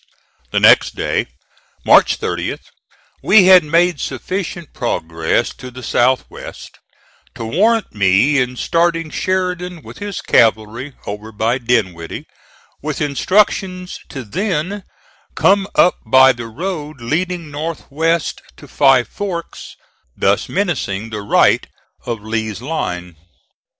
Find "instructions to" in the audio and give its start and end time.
12.99-14.23